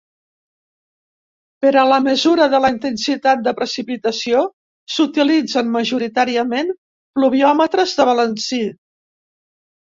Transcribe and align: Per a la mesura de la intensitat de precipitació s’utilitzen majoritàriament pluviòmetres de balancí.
Per 1.65 1.73
a 1.81 1.83
la 1.89 1.99
mesura 2.05 2.47
de 2.53 2.61
la 2.63 2.71
intensitat 2.75 3.43
de 3.47 3.53
precipitació 3.59 4.41
s’utilitzen 4.95 5.69
majoritàriament 5.77 6.73
pluviòmetres 7.21 7.95
de 8.01 8.09
balancí. 8.13 8.61